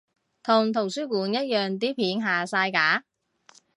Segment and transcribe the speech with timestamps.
[0.41, 3.03] 同圖書館一樣啲片下晒架？